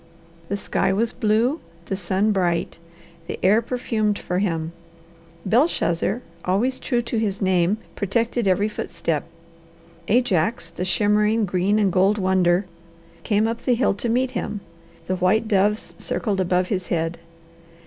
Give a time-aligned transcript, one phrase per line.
[0.49, 2.79] The sky was blue, the sun bright,
[3.27, 4.71] the air perfumed for him;
[5.45, 9.25] Belshazzar, always true to his name, protected every footstep;
[10.07, 12.65] Ajax, the shimmering green and gold wonder,
[13.21, 14.61] came up the hill to meet him;
[15.05, 17.19] the white doves circled above his head.